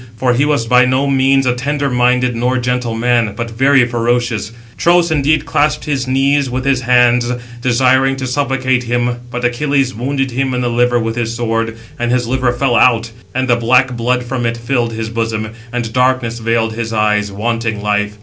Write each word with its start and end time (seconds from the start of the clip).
For 0.17 0.33
he 0.33 0.45
was 0.45 0.65
by 0.65 0.83
no 0.85 1.05
means 1.05 1.45
a 1.45 1.53
tender 1.53 1.87
minded 1.87 2.35
nor 2.35 2.57
gentle 2.57 2.95
man, 2.95 3.33
but 3.35 3.51
very 3.51 3.85
ferocious. 3.85 4.49
He 4.49 4.55
(Tros) 4.77 5.11
indeed 5.11 5.45
clasped 5.45 5.85
his 5.85 6.07
knees 6.07 6.49
with 6.49 6.65
his 6.65 6.81
hands, 6.81 7.31
desiring 7.61 8.15
to 8.15 8.25
supplicate 8.25 8.85
him, 8.85 9.17
but 9.29 9.43
he 9.43 9.49
(Achilles) 9.51 9.93
wounded 9.93 10.31
him 10.31 10.55
in 10.55 10.61
the 10.61 10.69
liver 10.71 10.97
with 10.97 11.15
his 11.15 11.35
sword; 11.35 11.75
and 11.99 12.11
his 12.11 12.25
liver 12.27 12.51
fell 12.51 12.75
out, 12.75 13.11
and 13.35 13.47
the 13.47 13.55
black 13.57 13.95
blood 13.95 14.23
from 14.23 14.43
it 14.47 14.57
filled 14.57 14.91
his 14.93 15.09
bosom, 15.09 15.49
and 15.71 15.93
darkness 15.93 16.39
veiled 16.39 16.73
his 16.73 16.91
eyes, 16.91 17.31
wanting 17.31 17.79
life. 17.79 18.17